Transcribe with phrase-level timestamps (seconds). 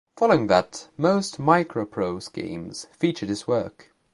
[0.17, 3.93] Following that, most MicroProse games featured his work.